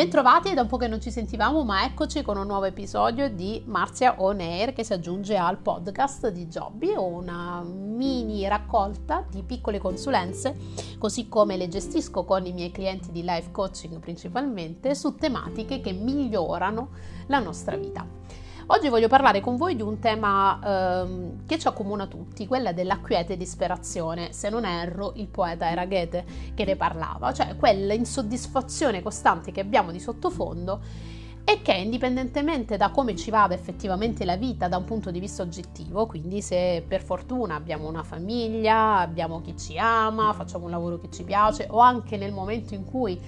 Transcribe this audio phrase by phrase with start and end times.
[0.00, 3.28] Bentrovati, è da un po' che non ci sentivamo, ma eccoci con un nuovo episodio
[3.28, 9.42] di Marzia On Air che si aggiunge al podcast di Jobby, una mini raccolta di
[9.42, 10.56] piccole consulenze,
[10.96, 15.92] così come le gestisco con i miei clienti di life coaching principalmente, su tematiche che
[15.92, 16.88] migliorano
[17.26, 18.19] la nostra vita.
[18.72, 23.00] Oggi voglio parlare con voi di un tema ehm, che ci accomuna tutti, quella della
[23.00, 24.32] quiete disperazione.
[24.32, 26.24] Se non erro, il poeta era Goethe
[26.54, 30.80] che ne parlava, cioè quella insoddisfazione costante che abbiamo di sottofondo
[31.42, 35.42] e che indipendentemente da come ci vada effettivamente la vita da un punto di vista
[35.42, 41.00] oggettivo, quindi se per fortuna abbiamo una famiglia, abbiamo chi ci ama, facciamo un lavoro
[41.00, 43.18] che ci piace o anche nel momento in cui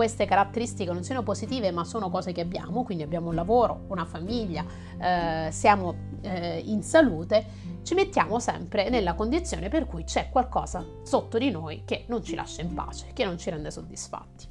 [0.00, 4.06] queste caratteristiche non siano positive ma sono cose che abbiamo, quindi abbiamo un lavoro, una
[4.06, 4.64] famiglia,
[4.98, 7.44] eh, siamo eh, in salute,
[7.82, 12.34] ci mettiamo sempre nella condizione per cui c'è qualcosa sotto di noi che non ci
[12.34, 14.46] lascia in pace, che non ci rende soddisfatti.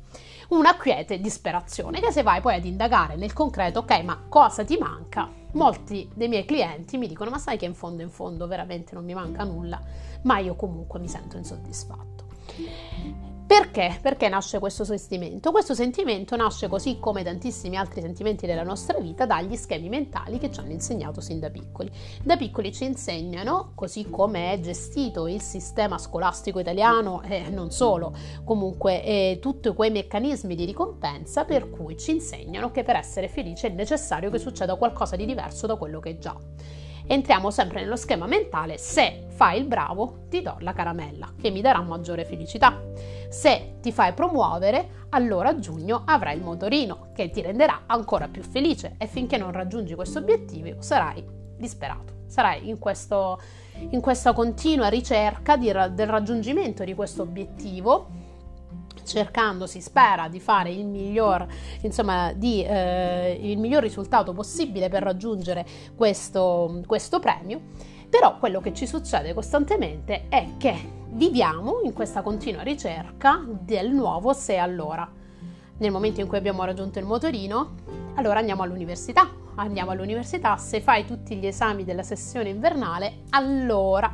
[0.49, 4.77] Una quiete disperazione che se vai poi ad indagare nel concreto, ok, ma cosa ti
[4.77, 5.27] manca?
[5.53, 9.03] Molti dei miei clienti mi dicono, ma sai che in fondo in fondo veramente non
[9.03, 9.81] mi manca nulla,
[10.21, 12.27] ma io comunque mi sento insoddisfatto.
[13.49, 13.97] Perché?
[13.99, 15.49] Perché nasce questo sentimento?
[15.49, 20.51] Questo sentimento nasce così come tantissimi altri sentimenti della nostra vita dagli schemi mentali che
[20.51, 21.89] ci hanno insegnato sin da piccoli.
[22.21, 28.15] Da piccoli ci insegnano, così come è gestito il sistema scolastico italiano e non solo,
[28.43, 33.65] comunque eh, tutti quei meccanismi di ricompensa per cui ci insegnano che per essere felici
[33.65, 36.37] è necessario che succeda qualcosa di diverso da quello che è già
[37.11, 41.61] entriamo sempre nello schema mentale, se fai il bravo ti do la caramella che mi
[41.61, 42.79] darà maggiore felicità.
[43.29, 48.43] Se ti fai promuovere, allora a giugno avrai il motorino che ti renderà ancora più
[48.43, 51.25] felice e finché non raggiungi questo obiettivo sarai
[51.57, 53.41] disperato, sarai in, questo,
[53.89, 58.18] in questa continua ricerca di, del raggiungimento di questo obiettivo
[59.09, 61.45] cercando, si spera, di fare il miglior,
[61.81, 65.65] insomma, di, eh, il miglior risultato possibile per raggiungere
[65.95, 67.59] questo, questo premio.
[68.09, 70.75] Però quello che ci succede costantemente è che
[71.09, 75.09] viviamo in questa continua ricerca del nuovo se allora.
[75.77, 77.75] Nel momento in cui abbiamo raggiunto il motorino,
[78.15, 79.29] allora andiamo all'università.
[79.55, 84.09] Andiamo all'università, se fai tutti gli esami della sessione invernale, allora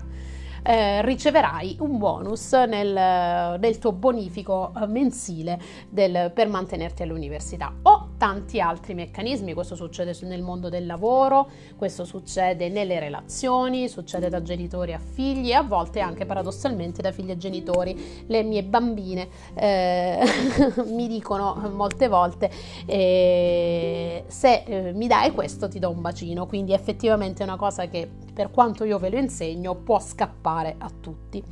[0.66, 5.60] eh, riceverai un bonus nel, nel tuo bonifico eh, mensile
[5.90, 7.72] del, per mantenerti all'università.
[7.84, 14.30] O tanti altri meccanismi, questo succede nel mondo del lavoro, questo succede nelle relazioni, succede
[14.30, 18.26] da genitori a figli e a volte anche paradossalmente da figli a genitori.
[18.28, 20.24] Le mie bambine eh,
[20.88, 22.50] mi dicono molte volte
[22.86, 27.88] eh, se eh, mi dai questo ti do un bacino, quindi effettivamente è una cosa
[27.88, 31.44] che per quanto io ve lo insegno può scappare a tutti.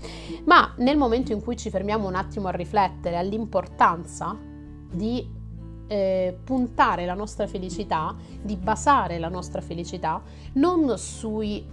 [0.46, 4.38] Ma nel momento in cui ci fermiamo un attimo a riflettere all'importanza
[4.92, 5.42] di
[5.94, 10.20] eh, puntare la nostra felicità, di basare la nostra felicità
[10.54, 11.64] non sui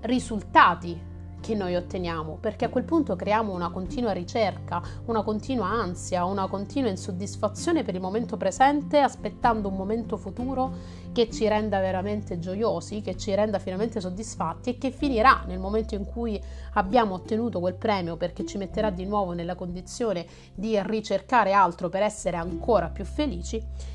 [0.00, 0.98] risultati
[1.40, 6.48] che noi otteniamo, perché a quel punto creiamo una continua ricerca, una continua ansia, una
[6.48, 13.00] continua insoddisfazione per il momento presente, aspettando un momento futuro che ci renda veramente gioiosi,
[13.00, 16.40] che ci renda finalmente soddisfatti e che finirà nel momento in cui
[16.74, 22.02] abbiamo ottenuto quel premio perché ci metterà di nuovo nella condizione di ricercare altro per
[22.02, 23.94] essere ancora più felici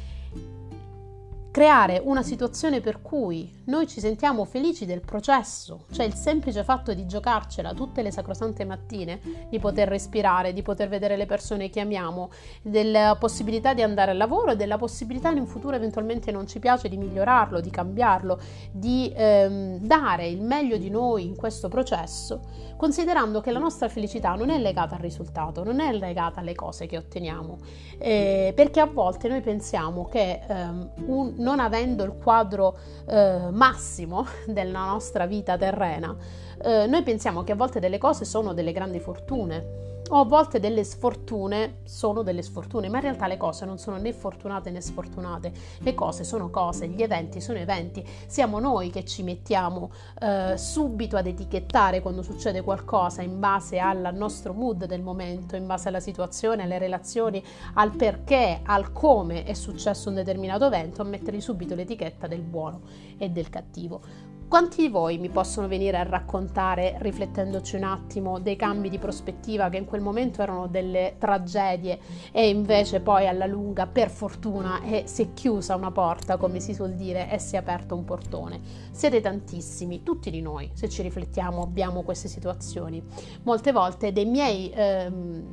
[1.52, 6.94] creare una situazione per cui noi ci sentiamo felici del processo, cioè il semplice fatto
[6.94, 9.20] di giocarcela tutte le sacrosante mattine,
[9.50, 12.30] di poter respirare, di poter vedere le persone che amiamo,
[12.62, 16.88] della possibilità di andare al lavoro e della possibilità in futuro eventualmente non ci piace
[16.88, 18.40] di migliorarlo, di cambiarlo,
[18.72, 22.42] di ehm, dare il meglio di noi in questo processo,
[22.78, 26.86] considerando che la nostra felicità non è legata al risultato, non è legata alle cose
[26.86, 27.58] che otteniamo,
[27.98, 34.26] eh, perché a volte noi pensiamo che ehm, un non avendo il quadro eh, massimo
[34.48, 36.16] della nostra vita terrena,
[36.64, 40.60] eh, noi pensiamo che a volte delle cose sono delle grandi fortune o a volte
[40.60, 44.82] delle sfortune sono delle sfortune, ma in realtà le cose non sono né fortunate né
[44.82, 50.58] sfortunate, le cose sono cose, gli eventi sono eventi, siamo noi che ci mettiamo eh,
[50.58, 55.88] subito ad etichettare quando succede qualcosa in base al nostro mood del momento, in base
[55.88, 57.42] alla situazione, alle relazioni,
[57.76, 62.82] al perché, al come è successo un determinato evento, a mettere subito l'etichetta del buono
[63.18, 64.31] e del cattivo.
[64.52, 69.70] Quanti di voi mi possono venire a raccontare, riflettendoci un attimo, dei cambi di prospettiva
[69.70, 72.00] che in quel momento erano delle tragedie
[72.34, 76.74] e invece poi alla lunga, per fortuna, è, si è chiusa una porta, come si
[76.74, 78.60] suol dire, e si è aperto un portone?
[78.92, 83.02] Siete tantissimi, tutti di noi, se ci riflettiamo, abbiamo queste situazioni.
[83.44, 84.70] Molte volte dei miei...
[84.76, 85.44] Ehm,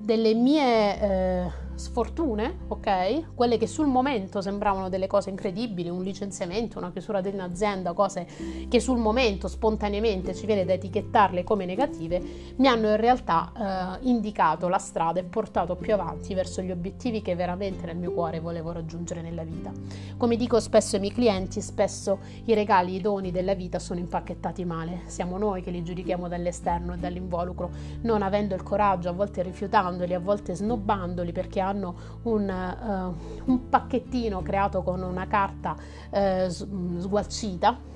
[0.00, 1.00] delle mie...
[1.00, 3.34] Eh, sfortune, ok?
[3.34, 8.26] Quelle che sul momento sembravano delle cose incredibili, un licenziamento, una chiusura di un'azienda, cose
[8.68, 12.22] che sul momento spontaneamente ci viene da etichettarle come negative,
[12.56, 17.22] mi hanno in realtà eh, indicato la strada e portato più avanti verso gli obiettivi
[17.22, 19.72] che veramente nel mio cuore volevo raggiungere nella vita.
[20.16, 24.64] Come dico spesso ai miei clienti, spesso i regali, i doni della vita sono impacchettati
[24.64, 27.70] male, siamo noi che li giudichiamo dall'esterno e dall'involucro,
[28.02, 33.68] non avendo il coraggio, a volte rifiutandoli, a volte snobbandoli perché hanno un, uh, un
[33.68, 35.74] pacchettino creato con una carta
[36.10, 37.92] uh, sgualcita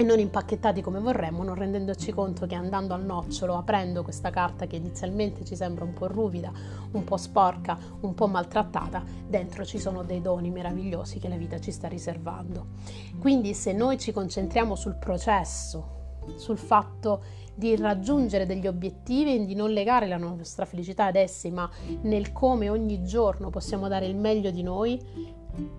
[0.00, 4.66] e non impacchettati come vorremmo, non rendendoci conto che andando al nocciolo, aprendo questa carta
[4.66, 6.52] che inizialmente ci sembra un po' ruvida,
[6.92, 11.58] un po' sporca, un po' maltrattata, dentro ci sono dei doni meravigliosi che la vita
[11.58, 12.66] ci sta riservando.
[13.18, 15.97] Quindi se noi ci concentriamo sul processo,
[16.36, 17.22] sul fatto
[17.54, 21.68] di raggiungere degli obiettivi e di non legare la nostra felicità ad essi, ma
[22.02, 25.00] nel come ogni giorno possiamo dare il meglio di noi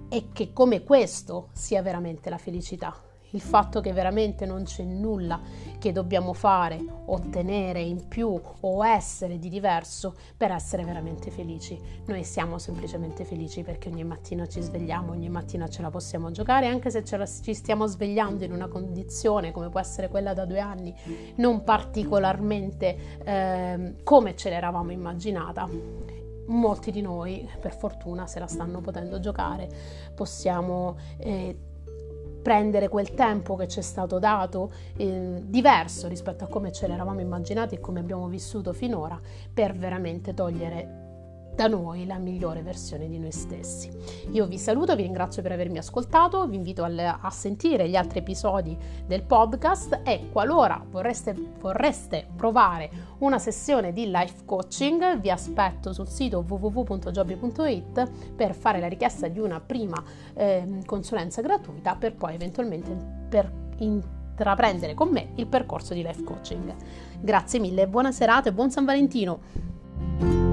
[0.09, 2.93] e che come questo sia veramente la felicità
[3.31, 5.39] il fatto che veramente non c'è nulla
[5.77, 11.79] che dobbiamo fare, ottenere in più o essere di diverso per essere veramente felici.
[12.05, 16.67] Noi siamo semplicemente felici perché ogni mattina ci svegliamo, ogni mattina ce la possiamo giocare,
[16.67, 20.59] anche se la, ci stiamo svegliando in una condizione come può essere quella da due
[20.59, 20.93] anni,
[21.35, 25.67] non particolarmente eh, come ce l'eravamo immaginata
[26.49, 29.69] molti di noi per fortuna se la stanno potendo giocare
[30.15, 31.68] possiamo eh,
[32.49, 37.19] prendere quel tempo che ci è stato dato, eh, diverso rispetto a come ce l'eravamo
[37.19, 39.21] immaginati e come abbiamo vissuto finora,
[39.53, 41.08] per veramente togliere
[41.55, 43.89] da noi la migliore versione di noi stessi.
[44.31, 48.77] Io vi saluto, vi ringrazio per avermi ascoltato, vi invito a, sentire gli altri episodi
[49.05, 56.07] del podcast e qualora vorreste, vorreste provare una sessione di life coaching vi aspetto sul
[56.07, 60.01] sito www.jobby.it per fare la richiesta di una prima
[60.33, 62.95] eh, consulenza gratuita per poi eventualmente
[63.29, 66.73] per intraprendere con me il percorso di life coaching.
[67.19, 70.48] Grazie mille, buona serata e buon San Valentino!